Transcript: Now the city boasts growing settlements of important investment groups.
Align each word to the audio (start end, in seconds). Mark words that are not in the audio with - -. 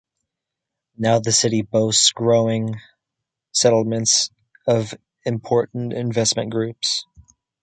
Now 0.97 1.19
the 1.19 1.31
city 1.31 1.61
boasts 1.61 2.11
growing 2.11 2.79
settlements 3.51 4.31
of 4.65 4.95
important 5.25 5.93
investment 5.93 6.49
groups. 6.49 7.05